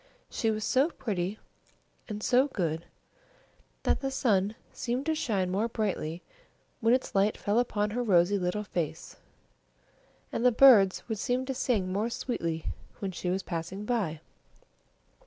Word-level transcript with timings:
She 0.31 0.49
was 0.49 0.63
so 0.63 0.89
pretty, 0.89 1.37
and 2.09 2.23
so 2.23 2.47
good, 2.47 2.87
that 3.83 3.99
the 3.99 4.09
sun 4.09 4.55
seemed 4.73 5.05
to 5.05 5.13
shine 5.13 5.51
more 5.51 5.67
brightly 5.67 6.23
when 6.79 6.95
its 6.95 7.13
light 7.13 7.37
fell 7.37 7.59
upon 7.59 7.91
her 7.91 8.01
rosy 8.01 8.39
little 8.39 8.63
face, 8.63 9.17
and 10.31 10.43
the 10.43 10.51
birds 10.51 11.07
would 11.07 11.19
seem 11.19 11.45
to 11.45 11.53
sing 11.53 11.93
more 11.93 12.09
sweetly 12.09 12.65
when 12.97 13.11
she 13.11 13.29
was 13.29 13.43
passing 13.43 13.85
by. 13.85 14.21